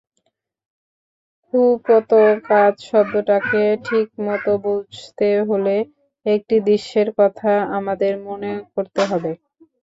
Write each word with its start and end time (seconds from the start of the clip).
কুপোকাত 1.53 2.73
শব্দটাকে 2.87 3.63
ঠিকমতো 3.85 4.51
বুঝতে 4.63 5.29
হলে 5.49 5.75
একটি 6.25 6.55
দৃশ্যের 6.67 7.09
কথা 7.19 7.49
আমাদের 7.77 8.13
মনে 8.27 8.51
করতে 8.73 9.01
হবে। 9.09 9.31